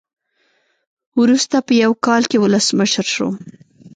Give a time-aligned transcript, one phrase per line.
[1.21, 3.29] وروسته په یو کال کې ولسمشر شو.